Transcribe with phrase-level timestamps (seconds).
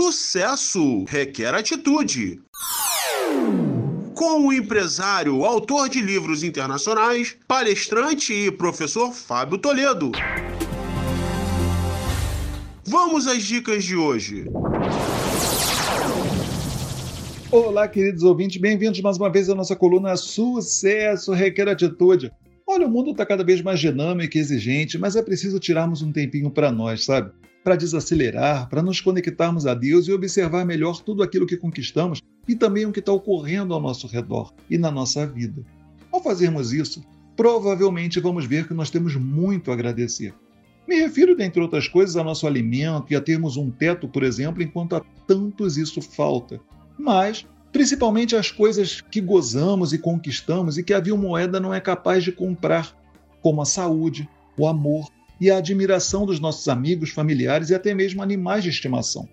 [0.00, 2.40] Sucesso requer atitude.
[4.14, 10.12] Com o empresário, autor de livros internacionais, palestrante e professor Fábio Toledo.
[12.84, 14.44] Vamos às dicas de hoje.
[17.50, 22.30] Olá, queridos ouvintes, bem-vindos mais uma vez à nossa coluna Sucesso Requer Atitude.
[22.64, 26.12] Olha, o mundo está cada vez mais dinâmico e exigente, mas é preciso tirarmos um
[26.12, 27.32] tempinho para nós, sabe?
[27.64, 32.54] Para desacelerar, para nos conectarmos a Deus e observar melhor tudo aquilo que conquistamos e
[32.54, 35.62] também o que está ocorrendo ao nosso redor e na nossa vida.
[36.10, 37.04] Ao fazermos isso,
[37.36, 40.34] provavelmente vamos ver que nós temos muito a agradecer.
[40.88, 44.62] Me refiro, dentre outras coisas, ao nosso alimento e a termos um teto, por exemplo,
[44.62, 46.58] enquanto a tantos isso falta.
[46.98, 51.80] Mas principalmente as coisas que gozamos e conquistamos e que a vil moeda não é
[51.80, 52.96] capaz de comprar,
[53.42, 55.08] como a saúde, o amor
[55.40, 59.28] e a admiração dos nossos amigos, familiares e até mesmo animais de estimação.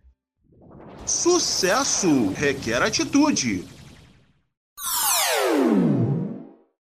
[1.07, 3.65] Sucesso requer atitude.